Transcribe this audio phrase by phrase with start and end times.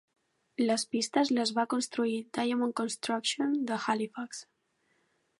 [0.67, 4.41] Les pistes les va construir Diamond Construction de Halifax.